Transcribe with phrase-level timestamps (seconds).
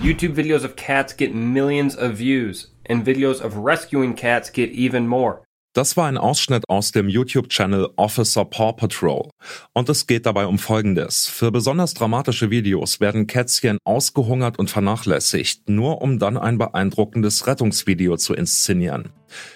[0.00, 5.06] YouTube videos of cats get millions of views, and videos of rescuing cats get even
[5.06, 5.42] more.
[5.72, 9.30] Das war ein Ausschnitt aus dem YouTube-Channel Officer Paw Patrol.
[9.72, 11.28] Und es geht dabei um Folgendes.
[11.28, 18.16] Für besonders dramatische Videos werden Kätzchen ausgehungert und vernachlässigt, nur um dann ein beeindruckendes Rettungsvideo
[18.16, 19.10] zu inszenieren.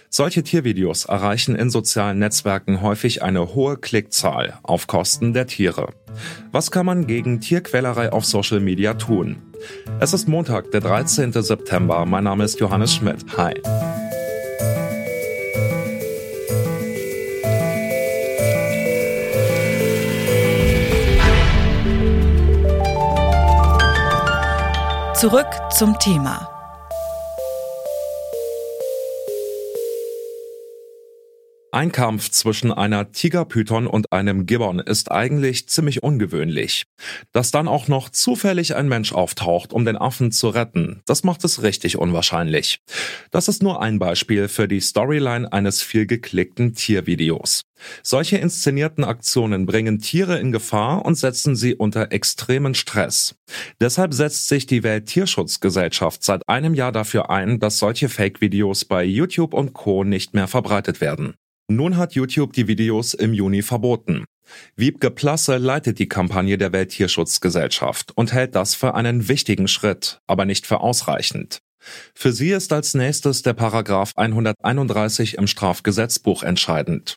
[0.08, 5.94] Solche Tiervideos erreichen in sozialen Netzwerken häufig eine hohe Klickzahl auf Kosten der Tiere.
[6.52, 9.42] Was kann man gegen Tierquälerei auf Social Media tun?
[9.98, 11.32] Es ist Montag, der 13.
[11.32, 12.06] September.
[12.06, 13.24] Mein Name ist Johannes Schmidt.
[13.36, 13.54] Hi.
[25.24, 26.53] Zurück zum Thema.
[31.74, 36.84] Ein Kampf zwischen einer Tigerpython und einem Gibbon ist eigentlich ziemlich ungewöhnlich.
[37.32, 41.42] Dass dann auch noch zufällig ein Mensch auftaucht, um den Affen zu retten, das macht
[41.42, 42.78] es richtig unwahrscheinlich.
[43.32, 47.62] Das ist nur ein Beispiel für die Storyline eines viel geklickten Tiervideos.
[48.04, 53.34] Solche inszenierten Aktionen bringen Tiere in Gefahr und setzen sie unter extremen Stress.
[53.80, 59.54] Deshalb setzt sich die Welttierschutzgesellschaft seit einem Jahr dafür ein, dass solche Fake-Videos bei YouTube
[59.54, 60.04] und Co.
[60.04, 61.34] nicht mehr verbreitet werden.
[61.68, 64.26] Nun hat YouTube die Videos im Juni verboten.
[64.76, 70.44] Wiebke Plasse leitet die Kampagne der Welttierschutzgesellschaft und hält das für einen wichtigen Schritt, aber
[70.44, 71.58] nicht für ausreichend.
[72.14, 77.16] Für sie ist als nächstes der Paragraph 131 im Strafgesetzbuch entscheidend.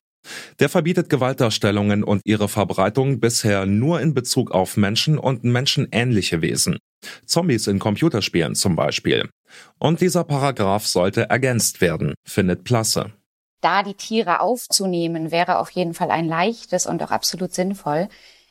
[0.59, 6.77] Der verbietet Gewaltdarstellungen und ihre Verbreitung bisher nur in Bezug auf Menschen und menschenähnliche Wesen.
[7.25, 9.29] Zombies in Computerspielen zum Beispiel.
[9.77, 13.13] Und dieser Paragraph sollte ergänzt werden, findet Plasse
[13.61, 18.09] da die Tiere aufzunehmen, wäre auf jeden Fall ein leichtes und auch absolut sinnvoll.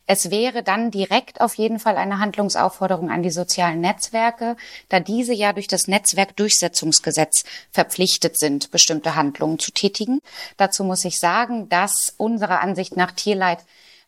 [0.09, 4.57] Es wäre dann direkt auf jeden Fall eine Handlungsaufforderung an die sozialen Netzwerke,
[4.89, 10.21] da diese ja durch das Netzwerkdurchsetzungsgesetz verpflichtet sind, bestimmte Handlungen zu tätigen.
[10.57, 13.59] Dazu muss ich sagen, dass unserer Ansicht nach Tierleid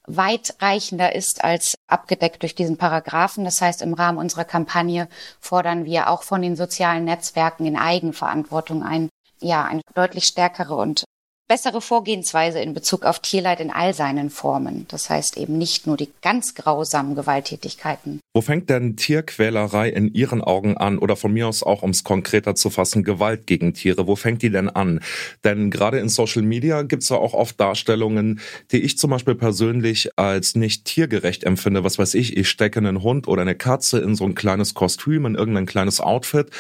[0.07, 3.45] weitreichender ist als abgedeckt durch diesen Paragraphen.
[3.45, 5.09] Das heißt, im Rahmen unserer Kampagne
[5.41, 9.11] fordern wir auch von den sozialen Netzwerken in Eigenverantwortung ein,
[9.41, 11.05] ja, eine deutlich stärkere und
[11.49, 14.87] bessere Vorgehensweise in Bezug auf Tierleid in all seinen Formen.
[14.89, 18.21] Das heißt eben nicht nur die ganz grausamen Gewalttätigkeiten.
[18.35, 20.99] Wo fängt denn Tierquälerei in Ihren Augen an?
[20.99, 24.07] Oder von mir aus auch, um es konkreter zu fassen, Gewalt gegen Tiere.
[24.07, 25.01] Wo fängt die denn an?
[25.43, 29.35] Denn gerade in Social Media gibt es ja auch oft Darstellungen, die ich zum Beispiel
[29.35, 31.83] persönlich als nicht tiergerecht empfinde.
[31.83, 35.25] Was weiß ich, ich stecke einen Hund oder eine Katze in so ein kleines Kostüm,
[35.25, 36.51] in irgendein kleines Outfit.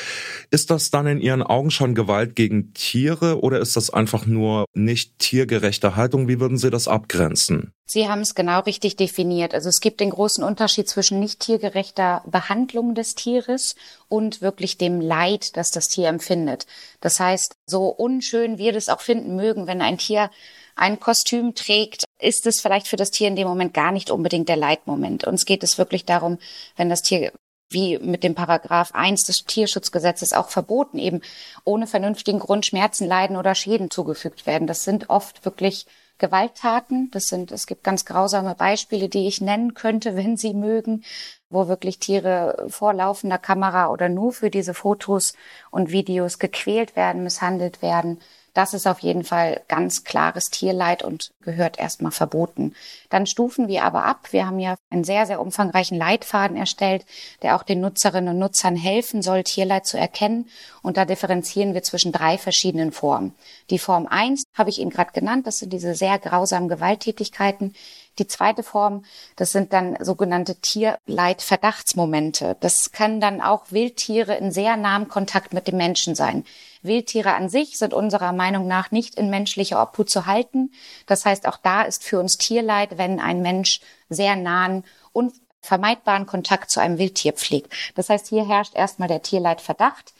[0.50, 4.64] Ist das dann in Ihren Augen schon Gewalt gegen Tiere oder ist das einfach nur
[4.78, 6.28] nicht tiergerechte Haltung.
[6.28, 7.72] Wie würden Sie das abgrenzen?
[7.86, 9.54] Sie haben es genau richtig definiert.
[9.54, 13.76] Also es gibt den großen Unterschied zwischen nicht tiergerechter Behandlung des Tieres
[14.08, 16.66] und wirklich dem Leid, das das Tier empfindet.
[17.00, 20.30] Das heißt, so unschön wir das auch finden mögen, wenn ein Tier
[20.76, 24.48] ein Kostüm trägt, ist es vielleicht für das Tier in dem Moment gar nicht unbedingt
[24.48, 25.24] der Leitmoment.
[25.24, 26.38] Uns geht es wirklich darum,
[26.76, 27.32] wenn das Tier
[27.70, 31.20] wie mit dem Paragraph 1 des Tierschutzgesetzes auch verboten, eben
[31.64, 34.66] ohne vernünftigen Grund Schmerzen, Leiden oder Schäden zugefügt werden.
[34.66, 35.86] Das sind oft wirklich
[36.18, 37.10] Gewalttaten.
[37.12, 41.04] Das sind, es gibt ganz grausame Beispiele, die ich nennen könnte, wenn Sie mögen,
[41.48, 45.34] wo wirklich Tiere vor laufender Kamera oder nur für diese Fotos
[45.70, 48.20] und Videos gequält werden, misshandelt werden.
[48.58, 52.74] Das ist auf jeden Fall ganz klares Tierleid und gehört erstmal verboten.
[53.08, 54.32] Dann stufen wir aber ab.
[54.32, 57.06] Wir haben ja einen sehr, sehr umfangreichen Leitfaden erstellt,
[57.42, 60.48] der auch den Nutzerinnen und Nutzern helfen soll, Tierleid zu erkennen.
[60.82, 63.32] Und da differenzieren wir zwischen drei verschiedenen Formen.
[63.70, 65.46] Die Form eins habe ich Ihnen gerade genannt.
[65.46, 67.76] Das sind diese sehr grausamen Gewalttätigkeiten.
[68.18, 69.04] Die zweite Form,
[69.36, 72.56] das sind dann sogenannte Tierleidverdachtsmomente.
[72.60, 76.44] Das können dann auch Wildtiere in sehr nahem Kontakt mit dem Menschen sein.
[76.82, 80.72] Wildtiere an sich sind unserer Meinung nach nicht in menschlicher Obhut zu halten.
[81.06, 86.70] Das heißt, auch da ist für uns Tierleid, wenn ein Mensch sehr nahen, unvermeidbaren Kontakt
[86.70, 87.72] zu einem Wildtier pflegt.
[87.94, 90.12] Das heißt, hier herrscht erstmal der Tierleidverdacht.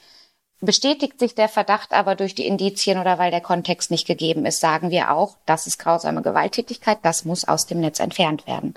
[0.61, 4.59] Bestätigt sich der Verdacht aber durch die Indizien oder weil der Kontext nicht gegeben ist,
[4.59, 8.75] sagen wir auch, das ist grausame Gewalttätigkeit, das muss aus dem Netz entfernt werden.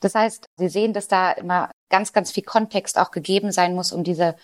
[0.00, 3.92] Das heißt, Sie sehen, dass da immer ganz, ganz viel Kontext auch gegeben sein muss,
[3.92, 4.36] um diese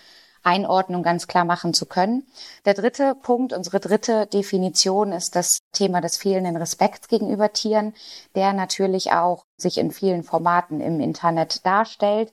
[0.43, 2.27] Einordnung ganz klar machen zu können.
[2.65, 7.95] Der dritte Punkt, unsere dritte Definition ist das Thema des fehlenden Respekts gegenüber Tieren,
[8.35, 12.33] der natürlich auch sich in vielen Formaten im Internet darstellt.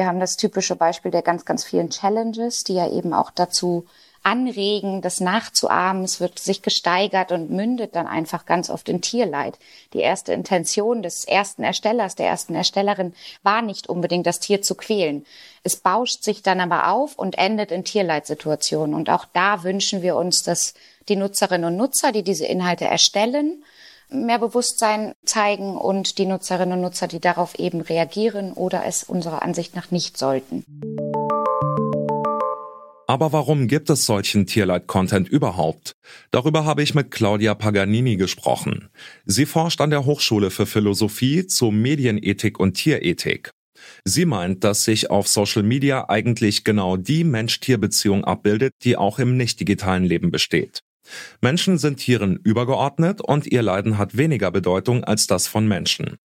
[0.00, 3.84] Wir haben das typische Beispiel der ganz, ganz vielen Challenges, die ja eben auch dazu
[4.22, 6.04] anregen, das nachzuahmen.
[6.04, 9.58] Es wird sich gesteigert und mündet dann einfach ganz oft in Tierleid.
[9.92, 13.12] Die erste Intention des ersten Erstellers, der ersten Erstellerin
[13.42, 15.26] war nicht unbedingt das Tier zu quälen.
[15.64, 18.94] Es bauscht sich dann aber auf und endet in Tierleitsituationen.
[18.94, 20.72] Und auch da wünschen wir uns, dass
[21.10, 23.62] die Nutzerinnen und Nutzer, die diese Inhalte erstellen,
[24.12, 29.42] mehr Bewusstsein zeigen und die Nutzerinnen und Nutzer, die darauf eben reagieren oder es unserer
[29.42, 30.64] Ansicht nach nicht sollten.
[33.10, 35.96] Aber warum gibt es solchen Tierleid-Content überhaupt?
[36.30, 38.88] Darüber habe ich mit Claudia Paganini gesprochen.
[39.24, 43.50] Sie forscht an der Hochschule für Philosophie zu Medienethik und Tierethik.
[44.04, 49.36] Sie meint, dass sich auf Social Media eigentlich genau die Mensch-Tier-Beziehung abbildet, die auch im
[49.36, 50.80] nicht digitalen Leben besteht.
[51.40, 56.18] Menschen sind Tieren übergeordnet und ihr Leiden hat weniger Bedeutung als das von Menschen.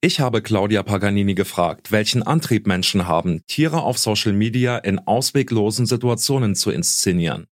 [0.00, 5.86] Ich habe Claudia Paganini gefragt, welchen Antrieb Menschen haben, Tiere auf Social Media in ausweglosen
[5.86, 7.46] Situationen zu inszenieren.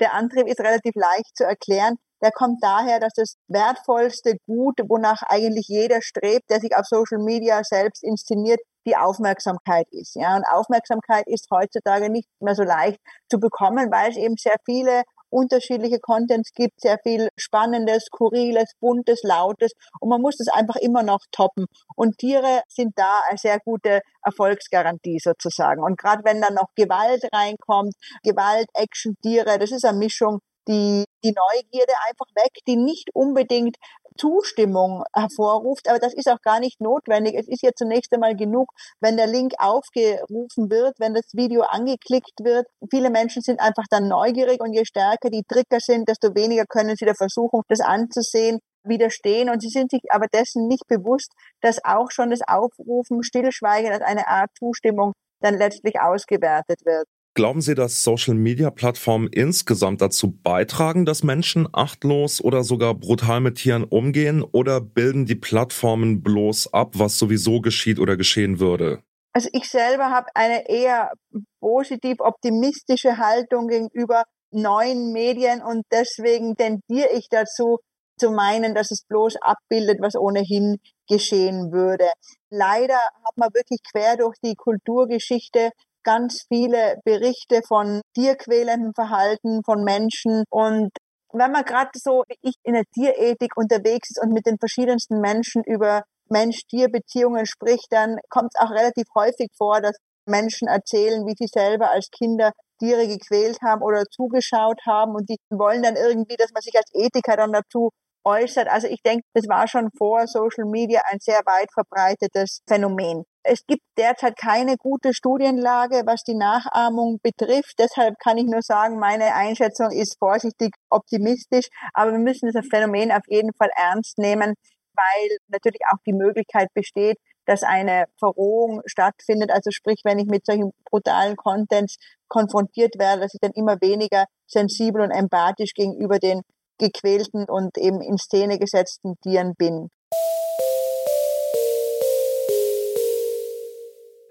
[0.00, 1.96] Der Antrieb ist relativ leicht zu erklären.
[2.22, 7.18] Der kommt daher, dass das wertvollste Gut, wonach eigentlich jeder strebt, der sich auf Social
[7.18, 10.14] Media selbst inszeniert, die Aufmerksamkeit ist.
[10.16, 12.98] Ja, und Aufmerksamkeit ist heutzutage nicht mehr so leicht
[13.30, 19.22] zu bekommen, weil es eben sehr viele unterschiedliche Contents gibt, sehr viel Spannendes, Skurriles, Buntes,
[19.22, 21.66] Lautes und man muss das einfach immer noch toppen.
[21.96, 25.82] Und Tiere sind da eine sehr gute Erfolgsgarantie sozusagen.
[25.82, 31.04] Und gerade wenn dann noch Gewalt reinkommt, Gewalt, Action, Tiere, das ist eine Mischung, die
[31.24, 33.76] die Neugierde einfach weg, die nicht unbedingt
[34.20, 37.34] Zustimmung hervorruft, aber das ist auch gar nicht notwendig.
[37.34, 38.70] Es ist ja zunächst einmal genug,
[39.00, 42.66] wenn der Link aufgerufen wird, wenn das Video angeklickt wird.
[42.90, 46.96] Viele Menschen sind einfach dann neugierig und je stärker die Trigger sind, desto weniger können
[46.96, 51.84] sie der Versuchung, das anzusehen widerstehen und sie sind sich aber dessen nicht bewusst, dass
[51.84, 57.06] auch schon das Aufrufen, Stillschweigen als eine Art Zustimmung dann letztlich ausgewertet wird.
[57.34, 63.84] Glauben Sie, dass Social-Media-Plattformen insgesamt dazu beitragen, dass Menschen achtlos oder sogar brutal mit Tieren
[63.84, 69.02] umgehen oder bilden die Plattformen bloß ab, was sowieso geschieht oder geschehen würde?
[69.32, 71.12] Also ich selber habe eine eher
[71.60, 77.78] positiv optimistische Haltung gegenüber neuen Medien und deswegen tendiere ich dazu
[78.18, 80.78] zu meinen, dass es bloß abbildet, was ohnehin
[81.08, 82.10] geschehen würde.
[82.50, 85.70] Leider hat man wirklich quer durch die Kulturgeschichte
[86.04, 90.90] ganz viele Berichte von tierquälendem Verhalten von Menschen und
[91.32, 95.20] wenn man gerade so wie ich in der Tierethik unterwegs ist und mit den verschiedensten
[95.20, 101.34] Menschen über Mensch-Tier-Beziehungen spricht, dann kommt es auch relativ häufig vor, dass Menschen erzählen, wie
[101.36, 106.36] sie selber als Kinder Tiere gequält haben oder zugeschaut haben und die wollen dann irgendwie,
[106.36, 107.90] dass man sich als Ethiker dann dazu
[108.24, 108.68] äußert.
[108.68, 113.24] Also ich denke, das war schon vor Social Media ein sehr weit verbreitetes Phänomen.
[113.42, 117.78] Es gibt derzeit keine gute Studienlage, was die Nachahmung betrifft.
[117.78, 121.68] Deshalb kann ich nur sagen, meine Einschätzung ist vorsichtig optimistisch.
[121.94, 124.54] Aber wir müssen das Phänomen auf jeden Fall ernst nehmen,
[124.94, 127.16] weil natürlich auch die Möglichkeit besteht,
[127.46, 129.50] dass eine Verrohung stattfindet.
[129.50, 131.96] Also sprich, wenn ich mit solchen brutalen Contents
[132.28, 136.42] konfrontiert werde, dass ich dann immer weniger sensibel und empathisch gegenüber den
[136.78, 139.88] gequälten und eben in Szene gesetzten Tieren bin.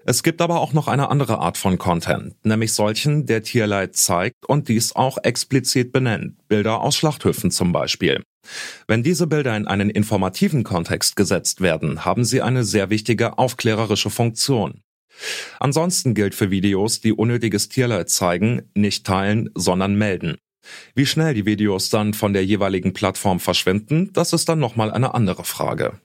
[0.04, 4.46] Es gibt aber auch noch eine andere Art von Content, nämlich solchen, der Tierleid zeigt
[4.46, 8.22] und dies auch explizit benennt, Bilder aus Schlachthöfen zum Beispiel.
[8.88, 14.10] Wenn diese Bilder in einen informativen Kontext gesetzt werden, haben sie eine sehr wichtige aufklärerische
[14.10, 14.82] Funktion.
[15.58, 20.38] Ansonsten gilt für Videos, die unnötiges Tierleid zeigen, nicht teilen, sondern melden.
[20.94, 25.14] Wie schnell die Videos dann von der jeweiligen Plattform verschwinden, das ist dann nochmal eine
[25.14, 26.00] andere Frage.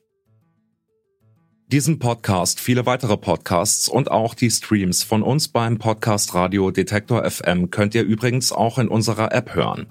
[1.72, 7.28] Diesen Podcast, viele weitere Podcasts und auch die Streams von uns beim Podcast Radio Detektor
[7.28, 9.88] FM könnt ihr übrigens auch in unserer App hören.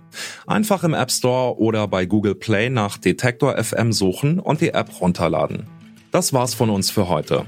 [0.46, 5.00] Einfach im App Store oder bei Google Play nach Detektor FM suchen und die App
[5.00, 5.66] runterladen.
[6.12, 7.44] Das war's von uns für heute.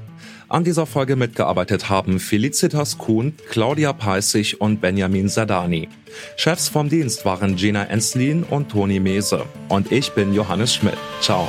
[0.49, 5.88] An dieser Folge mitgearbeitet haben Felicitas Kuhn, Claudia Peissig und Benjamin Sadani.
[6.37, 9.45] Chefs vom Dienst waren Gina Enslin und Toni Mese.
[9.68, 10.99] Und ich bin Johannes Schmidt.
[11.21, 11.49] Ciao.